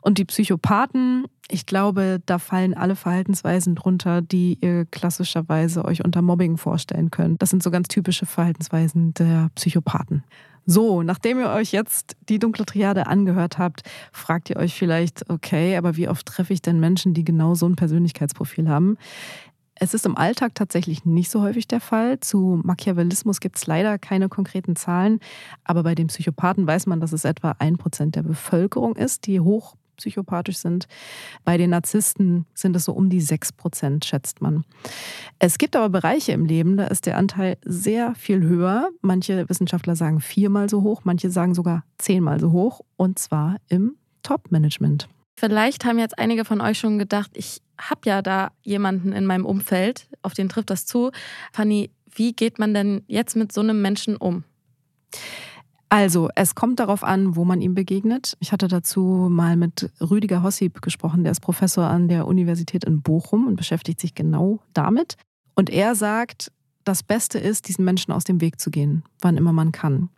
und 0.00 0.18
die 0.18 0.24
Psychopathen, 0.24 1.26
ich 1.48 1.66
glaube, 1.66 2.20
da 2.26 2.38
fallen 2.38 2.74
alle 2.74 2.96
Verhaltensweisen 2.96 3.74
drunter, 3.74 4.22
die 4.22 4.58
ihr 4.60 4.86
klassischerweise 4.86 5.84
euch 5.84 6.04
unter 6.04 6.22
Mobbing 6.22 6.56
vorstellen 6.56 7.10
könnt. 7.10 7.42
Das 7.42 7.50
sind 7.50 7.62
so 7.62 7.70
ganz 7.70 7.88
typische 7.88 8.26
Verhaltensweisen 8.26 9.14
der 9.14 9.50
Psychopathen. 9.54 10.24
So, 10.64 11.02
nachdem 11.02 11.40
ihr 11.40 11.50
euch 11.50 11.72
jetzt 11.72 12.16
die 12.28 12.38
dunkle 12.38 12.64
Triade 12.64 13.06
angehört 13.08 13.58
habt, 13.58 13.82
fragt 14.12 14.48
ihr 14.48 14.56
euch 14.56 14.74
vielleicht, 14.74 15.28
okay, 15.28 15.76
aber 15.76 15.96
wie 15.96 16.08
oft 16.08 16.24
treffe 16.24 16.52
ich 16.52 16.62
denn 16.62 16.78
Menschen, 16.78 17.14
die 17.14 17.24
genau 17.24 17.54
so 17.54 17.66
ein 17.66 17.74
Persönlichkeitsprofil 17.74 18.68
haben? 18.68 18.96
Es 19.82 19.94
ist 19.94 20.06
im 20.06 20.16
Alltag 20.16 20.54
tatsächlich 20.54 21.04
nicht 21.04 21.28
so 21.28 21.42
häufig 21.42 21.66
der 21.66 21.80
Fall. 21.80 22.20
Zu 22.20 22.60
Machiavellismus 22.62 23.40
gibt 23.40 23.56
es 23.56 23.66
leider 23.66 23.98
keine 23.98 24.28
konkreten 24.28 24.76
Zahlen, 24.76 25.18
aber 25.64 25.82
bei 25.82 25.96
den 25.96 26.06
Psychopathen 26.06 26.68
weiß 26.68 26.86
man, 26.86 27.00
dass 27.00 27.12
es 27.12 27.24
etwa 27.24 27.56
ein 27.58 27.78
Prozent 27.78 28.14
der 28.14 28.22
Bevölkerung 28.22 28.94
ist, 28.94 29.26
die 29.26 29.40
hochpsychopathisch 29.40 30.58
sind. 30.58 30.86
Bei 31.44 31.56
den 31.56 31.70
Narzissten 31.70 32.46
sind 32.54 32.76
es 32.76 32.84
so 32.84 32.92
um 32.92 33.10
die 33.10 33.20
sechs 33.20 33.52
Prozent, 33.52 34.04
schätzt 34.04 34.40
man. 34.40 34.62
Es 35.40 35.58
gibt 35.58 35.74
aber 35.74 35.88
Bereiche 35.88 36.30
im 36.30 36.44
Leben, 36.44 36.76
da 36.76 36.86
ist 36.86 37.06
der 37.06 37.18
Anteil 37.18 37.58
sehr 37.64 38.14
viel 38.14 38.40
höher. 38.40 38.88
Manche 39.00 39.48
Wissenschaftler 39.48 39.96
sagen 39.96 40.20
viermal 40.20 40.68
so 40.68 40.82
hoch, 40.82 41.00
manche 41.02 41.28
sagen 41.28 41.54
sogar 41.54 41.82
zehnmal 41.98 42.38
so 42.38 42.52
hoch, 42.52 42.82
und 42.96 43.18
zwar 43.18 43.56
im 43.66 43.96
Top-Management. 44.22 45.08
Vielleicht 45.34 45.84
haben 45.84 45.98
jetzt 45.98 46.18
einige 46.18 46.44
von 46.44 46.60
euch 46.60 46.78
schon 46.78 46.98
gedacht, 46.98 47.30
ich 47.34 47.62
habe 47.78 48.00
ja 48.04 48.22
da 48.22 48.52
jemanden 48.62 49.12
in 49.12 49.26
meinem 49.26 49.46
Umfeld, 49.46 50.08
auf 50.22 50.34
den 50.34 50.48
trifft 50.48 50.70
das 50.70 50.86
zu. 50.86 51.10
Fanny, 51.52 51.90
wie 52.14 52.32
geht 52.32 52.58
man 52.58 52.74
denn 52.74 53.02
jetzt 53.06 53.36
mit 53.36 53.52
so 53.52 53.60
einem 53.60 53.80
Menschen 53.82 54.16
um? 54.16 54.44
Also, 55.88 56.30
es 56.36 56.54
kommt 56.54 56.80
darauf 56.80 57.04
an, 57.04 57.36
wo 57.36 57.44
man 57.44 57.60
ihm 57.60 57.74
begegnet. 57.74 58.34
Ich 58.40 58.52
hatte 58.52 58.66
dazu 58.66 59.28
mal 59.30 59.56
mit 59.56 59.90
Rüdiger 60.00 60.42
Hossip 60.42 60.80
gesprochen, 60.80 61.22
der 61.22 61.32
ist 61.32 61.40
Professor 61.40 61.84
an 61.84 62.08
der 62.08 62.26
Universität 62.26 62.84
in 62.84 63.02
Bochum 63.02 63.46
und 63.46 63.56
beschäftigt 63.56 64.00
sich 64.00 64.14
genau 64.14 64.60
damit. 64.72 65.16
Und 65.54 65.68
er 65.68 65.94
sagt, 65.94 66.50
das 66.84 67.02
Beste 67.02 67.38
ist, 67.38 67.68
diesen 67.68 67.84
Menschen 67.84 68.10
aus 68.12 68.24
dem 68.24 68.40
Weg 68.40 68.58
zu 68.58 68.70
gehen, 68.70 69.04
wann 69.20 69.36
immer 69.36 69.52
man 69.52 69.70
kann. 69.70 70.08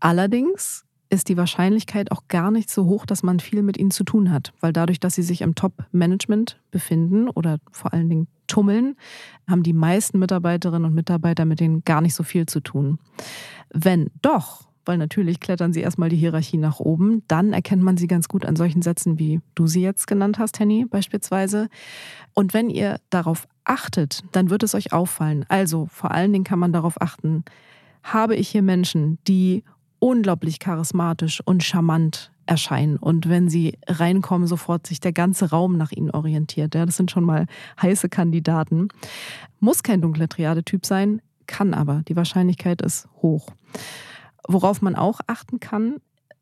Allerdings 0.00 0.84
ist 1.10 1.28
die 1.28 1.36
Wahrscheinlichkeit 1.36 2.12
auch 2.12 2.28
gar 2.28 2.50
nicht 2.50 2.70
so 2.70 2.86
hoch, 2.86 3.06
dass 3.06 3.22
man 3.22 3.40
viel 3.40 3.62
mit 3.62 3.76
ihnen 3.78 3.90
zu 3.90 4.04
tun 4.04 4.30
hat. 4.30 4.52
Weil 4.60 4.72
dadurch, 4.72 5.00
dass 5.00 5.14
sie 5.14 5.22
sich 5.22 5.40
im 5.40 5.54
Top-Management 5.54 6.60
befinden 6.70 7.28
oder 7.28 7.58
vor 7.72 7.92
allen 7.92 8.08
Dingen 8.08 8.28
tummeln, 8.46 8.96
haben 9.48 9.62
die 9.62 9.72
meisten 9.72 10.18
Mitarbeiterinnen 10.18 10.84
und 10.84 10.94
Mitarbeiter 10.94 11.44
mit 11.44 11.60
denen 11.60 11.84
gar 11.84 12.00
nicht 12.00 12.14
so 12.14 12.22
viel 12.22 12.46
zu 12.46 12.60
tun. 12.60 12.98
Wenn 13.72 14.10
doch, 14.22 14.68
weil 14.84 14.98
natürlich 14.98 15.38
klettern 15.38 15.72
sie 15.72 15.80
erstmal 15.80 16.08
die 16.08 16.16
Hierarchie 16.16 16.56
nach 16.56 16.80
oben, 16.80 17.22
dann 17.28 17.52
erkennt 17.52 17.82
man 17.82 17.96
sie 17.96 18.06
ganz 18.06 18.28
gut 18.28 18.46
an 18.46 18.56
solchen 18.56 18.82
Sätzen, 18.82 19.18
wie 19.18 19.40
du 19.54 19.66
sie 19.66 19.82
jetzt 19.82 20.06
genannt 20.06 20.38
hast, 20.38 20.58
Henny, 20.58 20.86
beispielsweise. 20.86 21.68
Und 22.32 22.54
wenn 22.54 22.70
ihr 22.70 22.98
darauf 23.10 23.46
achtet, 23.64 24.22
dann 24.32 24.48
wird 24.50 24.62
es 24.62 24.74
euch 24.74 24.92
auffallen. 24.92 25.44
Also 25.48 25.88
vor 25.92 26.10
allen 26.10 26.32
Dingen 26.32 26.44
kann 26.44 26.58
man 26.58 26.72
darauf 26.72 27.00
achten, 27.00 27.44
habe 28.02 28.34
ich 28.34 28.48
hier 28.48 28.62
Menschen, 28.62 29.18
die 29.28 29.62
unglaublich 29.98 30.58
charismatisch 30.58 31.40
und 31.44 31.62
charmant 31.62 32.32
erscheinen. 32.46 32.96
Und 32.96 33.28
wenn 33.28 33.48
sie 33.48 33.78
reinkommen, 33.86 34.48
sofort 34.48 34.86
sich 34.86 35.00
der 35.00 35.12
ganze 35.12 35.50
Raum 35.50 35.76
nach 35.76 35.92
ihnen 35.92 36.10
orientiert. 36.10 36.74
Ja, 36.74 36.86
das 36.86 36.96
sind 36.96 37.10
schon 37.10 37.24
mal 37.24 37.46
heiße 37.80 38.08
Kandidaten. 38.08 38.88
Muss 39.60 39.82
kein 39.82 40.00
dunkler 40.00 40.28
Triade-Typ 40.28 40.86
sein, 40.86 41.20
kann 41.46 41.74
aber. 41.74 42.02
Die 42.08 42.16
Wahrscheinlichkeit 42.16 42.82
ist 42.82 43.08
hoch. 43.22 43.50
Worauf 44.46 44.80
man 44.80 44.96
auch 44.96 45.20
achten 45.26 45.60
kann, 45.60 45.96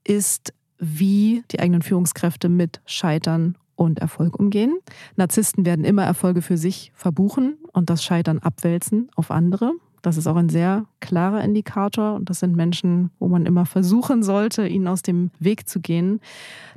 ist, 0.05 0.53
wie 0.79 1.43
die 1.51 1.61
eigenen 1.61 1.83
Führungskräfte 1.83 2.49
mit 2.49 2.81
Scheitern 2.87 3.57
und 3.75 3.99
Erfolg 3.99 4.39
umgehen. 4.39 4.79
Narzissten 5.17 5.67
werden 5.67 5.85
immer 5.85 6.05
Erfolge 6.05 6.43
für 6.43 6.57
sich 6.57 6.93
verbuchen 6.95 7.59
und 7.73 7.91
das 7.91 8.05
Scheitern 8.05 8.39
abwälzen 8.39 9.11
auf 9.17 9.31
andere. 9.31 9.73
Das 10.07 10.17
ist 10.17 10.29
auch 10.29 10.37
ein 10.37 10.49
sehr 10.49 10.87
klarer 11.01 11.43
Indikator 11.43 12.15
und 12.15 12.31
das 12.31 12.39
sind 12.39 12.55
Menschen, 12.55 13.11
wo 13.19 13.27
man 13.27 13.45
immer 13.45 13.67
versuchen 13.67 14.23
sollte, 14.23 14.69
ihnen 14.69 14.87
aus 14.87 15.03
dem 15.03 15.33
Weg 15.41 15.69
zu 15.69 15.81
gehen. 15.81 16.21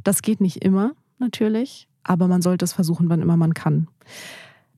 Das 0.03 0.23
geht 0.23 0.41
nicht 0.41 0.65
immer, 0.65 0.93
natürlich, 1.19 1.87
aber 2.01 2.27
man 2.27 2.41
sollte 2.41 2.65
es 2.65 2.73
versuchen, 2.73 3.07
wann 3.07 3.21
immer 3.21 3.37
man 3.37 3.53
kann. 3.53 3.87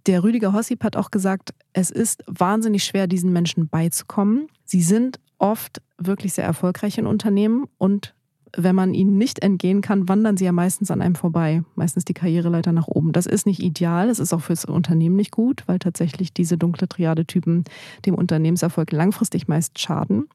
Der 0.06 0.22
Rüdiger 0.22 0.52
Hossip 0.52 0.84
hat 0.84 0.98
auch 0.98 1.12
gesagt, 1.12 1.54
es 1.72 1.92
ist 1.92 2.26
wahnsinnig 2.28 2.84
schwer, 2.84 3.08
diesen 3.08 3.32
Menschen 3.32 3.70
beizukommen. 3.70 4.50
Sie 4.66 4.82
sind 4.82 5.22
oft 5.38 5.82
wirklich 5.98 6.34
sehr 6.34 6.44
erfolgreich 6.44 6.98
in 6.98 7.08
Unternehmen 7.08 7.70
und 7.78 8.14
wenn 8.56 8.76
man 8.76 8.94
ihnen 8.94 9.18
nicht 9.18 9.40
entgehen 9.40 9.82
kann, 9.82 10.10
wandern 10.10 10.38
sie 10.38 10.46
ja 10.46 10.52
meistens 10.52 10.92
an 10.92 11.02
einem 11.02 11.16
vorbei. 11.16 11.64
Meistens 11.76 12.06
die 12.06 12.14
Karriereleiter 12.14 12.72
nach 12.72 12.88
oben. 12.88 13.12
Das 13.12 13.26
ist 13.26 13.46
nicht 13.46 13.62
ideal. 13.62 14.10
Es 14.10 14.20
ist 14.20 14.34
auch 14.34 14.42
fürs 14.42 14.66
Unternehmen 14.66 15.16
nicht 15.16 15.32
gut, 15.32 15.64
weil 15.68 15.80
tatsächlich 15.80 16.34
diese 16.34 16.58
dunkle 16.58 16.88
Triade-Typen 16.88 17.64
dem 18.06 18.16
Unternehmenserfolg 18.16 18.92
langfristig 18.92 19.48
meist 19.48 19.80
schaden. 19.80 20.28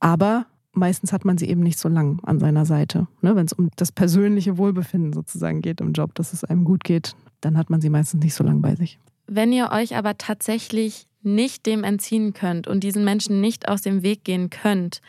Aber 0.00 0.46
meistens 0.72 1.12
hat 1.12 1.24
man 1.24 1.36
sie 1.38 1.48
eben 1.48 1.62
nicht 1.62 1.78
so 1.78 1.88
lang 1.88 2.20
an 2.24 2.38
seiner 2.38 2.64
Seite. 2.64 3.06
Ne, 3.20 3.36
Wenn 3.36 3.46
es 3.46 3.52
um 3.52 3.70
das 3.76 3.92
persönliche 3.92 4.56
Wohlbefinden 4.56 5.12
sozusagen 5.12 5.60
geht 5.60 5.80
im 5.80 5.92
Job, 5.92 6.14
dass 6.14 6.32
es 6.32 6.44
einem 6.44 6.64
gut 6.64 6.84
geht, 6.84 7.14
dann 7.40 7.58
hat 7.58 7.68
man 7.70 7.80
sie 7.80 7.90
meistens 7.90 8.22
nicht 8.22 8.34
so 8.34 8.44
lang 8.44 8.62
bei 8.62 8.74
sich. 8.74 8.98
Wenn 9.26 9.52
ihr 9.52 9.70
euch 9.70 9.96
aber 9.96 10.16
tatsächlich 10.16 11.06
nicht 11.22 11.66
dem 11.66 11.84
entziehen 11.84 12.32
könnt 12.32 12.66
und 12.66 12.84
diesen 12.84 13.04
Menschen 13.04 13.40
nicht 13.40 13.68
aus 13.68 13.82
dem 13.82 14.02
Weg 14.02 14.24
gehen 14.24 14.50
könnt, 14.50 15.02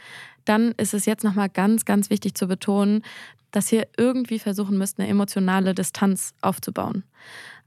dann 0.49 0.71
ist 0.77 0.95
es 0.95 1.05
jetzt 1.05 1.23
nochmal 1.23 1.47
ganz, 1.47 1.85
ganz 1.85 2.09
wichtig 2.09 2.33
zu 2.33 2.47
betonen, 2.47 3.03
dass 3.51 3.71
ihr 3.71 3.87
irgendwie 3.97 4.39
versuchen 4.39 4.77
müsst, 4.77 4.99
eine 4.99 5.07
emotionale 5.07 5.75
Distanz 5.75 6.33
aufzubauen. 6.41 7.03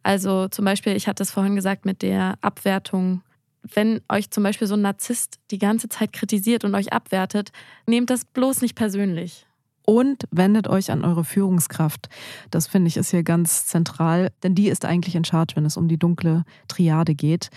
Also 0.02 0.48
zum 0.48 0.64
Beispiel, 0.64 0.96
ich 0.96 1.06
hatte 1.06 1.22
es 1.22 1.30
vorhin 1.30 1.54
gesagt 1.54 1.84
mit 1.84 2.02
der 2.02 2.34
Abwertung. 2.40 3.22
Wenn 3.62 4.00
euch 4.08 4.30
zum 4.30 4.42
Beispiel 4.42 4.66
so 4.66 4.74
ein 4.74 4.82
Narzisst 4.82 5.38
die 5.52 5.58
ganze 5.58 5.88
Zeit 5.88 6.12
kritisiert 6.12 6.64
und 6.64 6.74
euch 6.74 6.92
abwertet, 6.92 7.52
nehmt 7.86 8.10
das 8.10 8.24
bloß 8.24 8.62
nicht 8.62 8.74
persönlich. 8.74 9.46
Und 9.84 10.24
wendet 10.32 10.68
euch 10.68 10.90
an 10.90 11.04
eure 11.04 11.24
Führungskraft. 11.24 12.08
Das 12.50 12.66
finde 12.66 12.88
ich 12.88 12.96
ist 12.96 13.10
hier 13.10 13.24
ganz 13.24 13.66
zentral, 13.66 14.32
denn 14.42 14.54
die 14.54 14.68
ist 14.68 14.84
eigentlich 14.84 15.14
in 15.14 15.24
Charge, 15.24 15.54
wenn 15.56 15.66
es 15.66 15.76
um 15.76 15.88
die 15.88 15.98
dunkle 15.98 16.44
Triade 16.68 17.14
geht. 17.14 17.50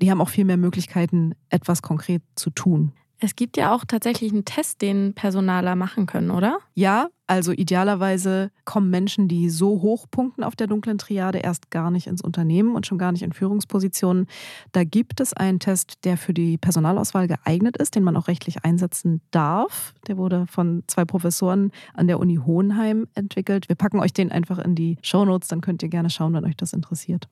Die 0.00 0.10
haben 0.10 0.20
auch 0.20 0.28
viel 0.28 0.44
mehr 0.44 0.56
Möglichkeiten, 0.56 1.34
etwas 1.48 1.82
konkret 1.82 2.22
zu 2.34 2.50
tun. 2.50 2.92
Es 3.20 3.36
gibt 3.36 3.56
ja 3.56 3.74
auch 3.74 3.84
tatsächlich 3.84 4.32
einen 4.32 4.44
Test, 4.44 4.82
den 4.82 5.14
Personaler 5.14 5.76
machen 5.76 6.06
können, 6.06 6.30
oder? 6.30 6.58
Ja, 6.74 7.08
also 7.26 7.52
idealerweise 7.52 8.50
kommen 8.64 8.90
Menschen, 8.90 9.28
die 9.28 9.48
so 9.48 9.80
hoch 9.80 10.06
punkten 10.10 10.44
auf 10.44 10.56
der 10.56 10.66
dunklen 10.66 10.98
Triade, 10.98 11.38
erst 11.38 11.70
gar 11.70 11.90
nicht 11.90 12.06
ins 12.06 12.20
Unternehmen 12.20 12.74
und 12.74 12.86
schon 12.86 12.98
gar 12.98 13.12
nicht 13.12 13.22
in 13.22 13.32
Führungspositionen. 13.32 14.26
Da 14.72 14.84
gibt 14.84 15.20
es 15.20 15.32
einen 15.32 15.58
Test, 15.58 16.04
der 16.04 16.18
für 16.18 16.34
die 16.34 16.58
Personalauswahl 16.58 17.28
geeignet 17.28 17.76
ist, 17.76 17.94
den 17.94 18.02
man 18.02 18.16
auch 18.16 18.28
rechtlich 18.28 18.64
einsetzen 18.64 19.22
darf. 19.30 19.94
Der 20.06 20.18
wurde 20.18 20.46
von 20.46 20.82
zwei 20.86 21.04
Professoren 21.04 21.70
an 21.94 22.08
der 22.08 22.18
Uni 22.18 22.36
Hohenheim 22.36 23.06
entwickelt. 23.14 23.68
Wir 23.68 23.76
packen 23.76 24.00
euch 24.00 24.12
den 24.12 24.32
einfach 24.32 24.58
in 24.58 24.74
die 24.74 24.98
Shownotes, 25.02 25.48
dann 25.48 25.60
könnt 25.60 25.82
ihr 25.82 25.88
gerne 25.88 26.10
schauen, 26.10 26.34
wenn 26.34 26.44
euch 26.44 26.56
das 26.56 26.72
interessiert. 26.72 27.28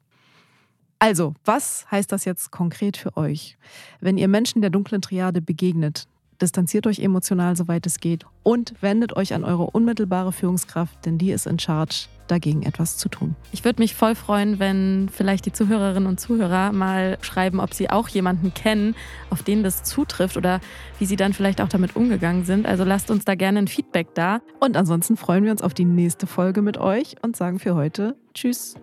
Also, 1.03 1.35
was 1.45 1.85
heißt 1.91 2.13
das 2.13 2.25
jetzt 2.25 2.53
konkret 2.53 2.97
für 2.97 3.17
euch? 3.17 3.59
Wenn 4.01 4.17
ihr 4.17 4.29
Menschen 4.29 4.61
der 4.61 4.71
dunklen 4.71 5.03
Triade 5.03 5.43
begegnet, 5.43 6.07
distanziert 6.41 6.87
euch 6.87 7.01
emotional, 7.01 7.57
soweit 7.57 7.87
es 7.87 7.99
geht, 7.99 8.25
und 8.45 8.75
wendet 8.83 9.17
euch 9.17 9.35
an 9.35 9.43
eure 9.43 9.65
unmittelbare 9.65 10.31
Führungskraft, 10.31 11.05
denn 11.05 11.19
die 11.19 11.33
ist 11.33 11.49
in 11.49 11.59
Charge, 11.59 12.07
dagegen 12.29 12.63
etwas 12.63 12.99
zu 12.99 13.09
tun. 13.09 13.35
Ich 13.51 13.65
würde 13.65 13.83
mich 13.83 13.97
voll 13.97 14.15
freuen, 14.15 14.61
wenn 14.61 15.09
vielleicht 15.13 15.45
die 15.45 15.51
Zuhörerinnen 15.51 16.09
und 16.09 16.21
Zuhörer 16.21 16.71
mal 16.71 17.19
schreiben, 17.21 17.59
ob 17.59 17.75
sie 17.75 17.91
auch 17.91 18.07
jemanden 18.07 18.55
kennen, 18.55 18.95
auf 19.29 19.43
den 19.43 19.65
das 19.65 19.83
zutrifft 19.83 20.37
oder 20.37 20.61
wie 21.01 21.07
sie 21.07 21.17
dann 21.17 21.33
vielleicht 21.33 21.61
auch 21.61 21.69
damit 21.69 21.97
umgegangen 21.97 22.45
sind. 22.45 22.65
Also 22.65 22.85
lasst 22.85 23.11
uns 23.11 23.25
da 23.25 23.35
gerne 23.35 23.59
ein 23.59 23.67
Feedback 23.69 24.15
da. 24.15 24.41
Und 24.61 24.77
ansonsten 24.77 25.17
freuen 25.17 25.43
wir 25.43 25.51
uns 25.51 25.63
auf 25.63 25.75
die 25.75 25.85
nächste 25.85 26.29
Folge 26.29 26.63
mit 26.63 26.79
euch 26.79 27.17
und 27.23 27.35
sagen 27.35 27.59
für 27.59 27.75
heute 27.75 28.15
Tschüss. 28.35 28.77